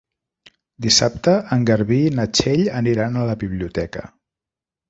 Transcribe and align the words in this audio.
Dissabte 0.85 1.35
en 1.57 1.67
Garbí 1.71 1.99
i 2.07 2.15
na 2.21 2.27
Txell 2.39 2.65
aniran 2.81 3.21
a 3.23 3.29
la 3.31 3.39
biblioteca. 3.45 4.09